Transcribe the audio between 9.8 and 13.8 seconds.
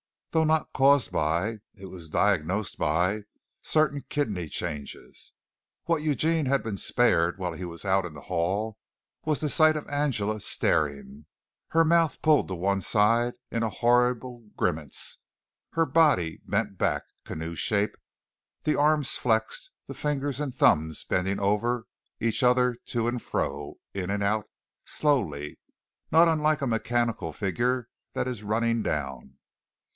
Angela staring, her mouth pulled to one side in a